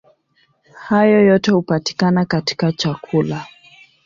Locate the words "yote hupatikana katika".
1.25-2.71